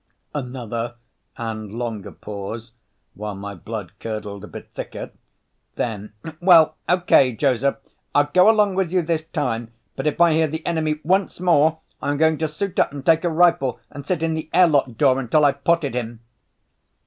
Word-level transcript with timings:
Another 0.33 0.95
and 1.37 1.71
longer 1.73 2.11
pause, 2.11 2.71
while 3.13 3.35
my 3.35 3.53
blood 3.53 3.91
curdled 3.99 4.43
a 4.43 4.47
bit 4.47 4.71
thicker, 4.73 5.11
then, 5.75 6.13
"Well, 6.39 6.75
okay, 6.89 7.35
Joseph, 7.35 7.75
I'll 8.15 8.31
go 8.33 8.49
along 8.49 8.73
with 8.73 8.91
you 8.91 9.03
this 9.03 9.25
time. 9.25 9.71
But 9.95 10.07
if 10.07 10.19
I 10.19 10.33
hear 10.33 10.47
the 10.47 10.65
enemy 10.65 11.01
once 11.03 11.39
more, 11.39 11.81
I'm 12.01 12.17
going 12.17 12.39
to 12.39 12.47
suit 12.47 12.79
up 12.79 12.91
and 12.91 13.05
take 13.05 13.23
a 13.23 13.29
rifle 13.29 13.79
and 13.91 14.03
sit 14.03 14.23
in 14.23 14.33
the 14.33 14.49
airlock 14.55 14.97
door 14.97 15.19
until 15.19 15.45
I've 15.45 15.63
potted 15.63 15.93
him." 15.93 16.21